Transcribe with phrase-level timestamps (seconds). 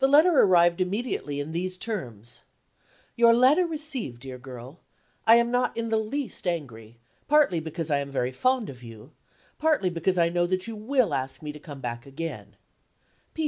[0.00, 2.40] The reply arrived immediately in these terms:
[3.14, 4.80] "Your letter received, dear girl.
[5.28, 6.96] I am not in the least angry;
[7.28, 9.12] partly because I am very fond of you,
[9.60, 12.56] partly because I know that you will ask me to come back again.